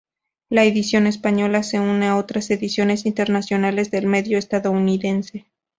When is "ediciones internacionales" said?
2.49-3.91